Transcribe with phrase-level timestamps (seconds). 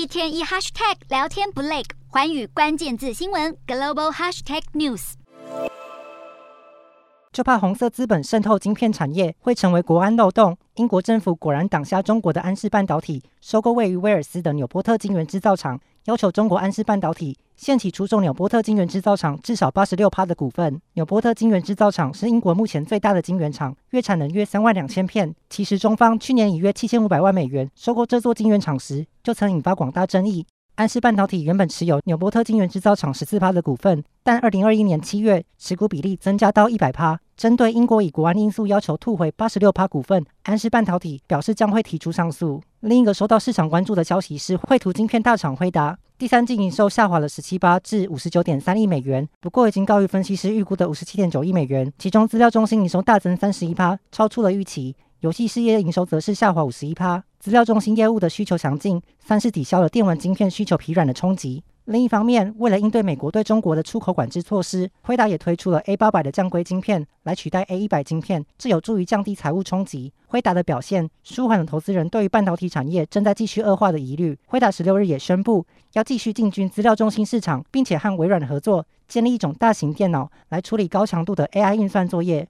[0.00, 5.12] 一天一 hashtag 聊天不累，环宇关键字新闻 global hashtag news。
[7.30, 10.56] 就怕红色资本渗透晶片产业会成为国安漏洞。
[10.76, 20.80] 英国政府果然挡下中国的安氏半导体收购位于威尔斯的纽波特晶圆制造厂，要求中国安氏半导体限期出售纽波特晶圆制造厂至少八十六趴的股份。
[20.94, 25.34] 纽波特晶圆制造厂是英国目前最大的晶圆厂，月产能约三万两千片。
[25.50, 30.46] 其实中方去年以约七千五百万美元收购这座晶圆厂时，就曾引发广大争议。
[30.76, 37.20] 安氏半导体原本持有纽波特晶圆制造厂十四趴的股份，但二零二一年七月持股比例增加到一百趴。
[37.40, 42.62] 针对英国以国安因素要求吐回八十六趴股份，安氏半导体表示将会提出上诉。
[42.80, 51.90] 另一个受到市场关注的消息是，绘图晶片大厂辉达第三季营收下滑了十七趴至五十九点三亿美元，不过已经高于分析师预估的五十七点九亿美元。
[51.96, 54.94] 其中资料中心营收大增三十一趴，超出了预期。
[55.20, 61.64] 游戏事业营收则是下滑五十一趴，资料中心业务的需求强劲，算是抵消了电玩晶片需求疲软的冲击。
[61.86, 70.12] 另一方面，为了应对美国对中国的出口管制措施，辉达也推出了 A 八百的降规晶片来取代 A 一百晶片，这有助于降低财务冲击。
[70.26, 74.38] 辉达的表现舒缓了投资人对于半导体产业正在继续恶化的疑虑。
[74.46, 82.48] 辉达十六日也宣布要继续进军资料中心市场，并且和微软合作建立一种大型电脑来处理高强度的 AI 运算作业。